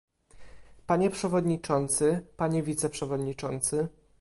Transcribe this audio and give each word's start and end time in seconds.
Panie 0.87 1.09
przewodniczący, 1.09 2.25
panie 2.37 2.63
wiceprzewodniczący 2.63 3.87